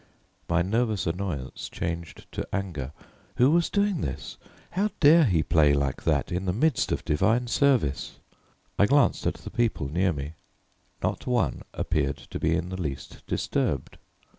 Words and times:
My 0.49 0.63
nervous 0.63 1.05
annoyance 1.05 1.69
changed 1.69 2.25
to 2.31 2.47
anger. 2.51 2.91
Who 3.35 3.51
was 3.51 3.69
doing 3.69 4.01
this? 4.01 4.37
How 4.71 4.89
dare 4.99 5.25
he 5.25 5.43
play 5.43 5.73
like 5.73 6.05
that 6.05 6.31
in 6.31 6.45
the 6.45 6.53
midst 6.53 6.91
of 6.91 7.05
divine 7.05 7.45
service? 7.45 8.17
I 8.79 8.87
glanced 8.87 9.27
at 9.27 9.35
the 9.35 9.51
people 9.51 9.89
near 9.91 10.11
me: 10.11 10.33
not 11.03 11.27
one 11.27 11.61
appeared 11.71 12.17
to 12.17 12.39
be 12.39 12.55
in 12.55 12.69
the 12.69 12.81
least 12.81 13.21
disturbed. 13.27 13.99